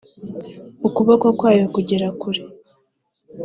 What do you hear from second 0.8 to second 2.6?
ukuboko kwayo kugera kure